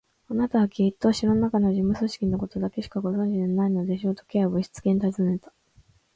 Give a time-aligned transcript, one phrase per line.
[0.29, 5.53] 「あなたはきっと城のなかの事務組織のことだけしかご存じでないのでしょう？」と、Ｋ はぶしつけにたずねた。